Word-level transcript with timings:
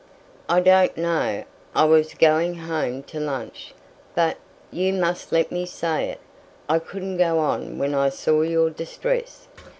"I 0.49 0.61
don't 0.61 0.97
know. 0.97 1.43
I 1.75 1.83
was 1.83 2.15
going 2.15 2.55
home 2.55 3.03
to 3.03 3.19
lunch. 3.19 3.75
But 4.15 4.37
you 4.71 4.93
must 4.93 5.31
let 5.31 5.51
me 5.51 5.67
say 5.67 6.05
it 6.09 6.19
I 6.67 6.79
couldn't 6.79 7.17
go 7.17 7.37
on 7.37 7.77
when 7.77 7.93
I 7.93 8.09
saw 8.09 8.41
your 8.41 8.71
distress. 8.71 9.47